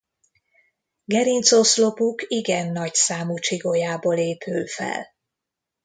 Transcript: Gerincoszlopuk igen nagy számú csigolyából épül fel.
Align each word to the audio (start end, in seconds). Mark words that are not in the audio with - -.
Gerincoszlopuk 1.05 2.23
igen 2.27 2.71
nagy 2.71 2.93
számú 2.93 3.37
csigolyából 3.37 4.17
épül 4.17 4.67
fel. 4.67 5.07